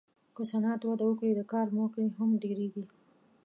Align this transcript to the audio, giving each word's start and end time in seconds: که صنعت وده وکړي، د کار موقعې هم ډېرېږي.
که 0.35 0.41
صنعت 0.51 0.81
وده 0.85 1.05
وکړي، 1.07 1.31
د 1.35 1.41
کار 1.53 1.67
موقعې 1.77 2.09
هم 2.17 2.29
ډېرېږي. 2.43 2.83